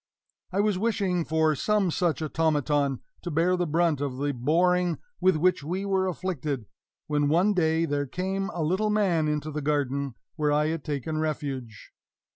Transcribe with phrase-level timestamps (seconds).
[0.51, 5.35] I was wishing for some such automaton, to bear the brunt of the boring with
[5.35, 6.65] which we were afflicted,
[7.05, 11.19] when one day there came a little man into the garden, where I had taken
[11.19, 11.91] refuge.